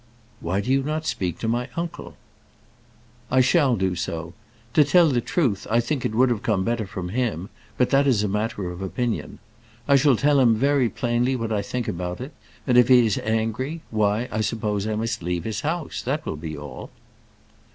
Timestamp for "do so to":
3.75-4.83